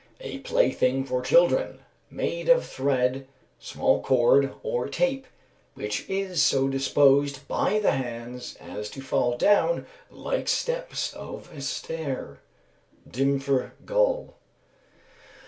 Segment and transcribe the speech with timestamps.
[0.21, 3.27] _A plaything for children, made of thread,
[3.59, 5.27] small cord, or tape,
[5.75, 11.61] which is so disposed by the hands as to fall down like steps of a
[11.61, 12.39] stair
[13.07, 14.33] (Dumfr., _Gall.